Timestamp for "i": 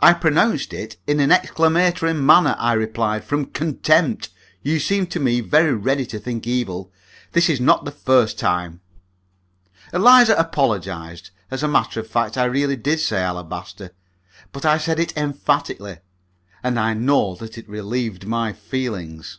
0.00-0.12, 2.58-2.72, 12.36-12.46, 14.66-14.78, 16.76-16.90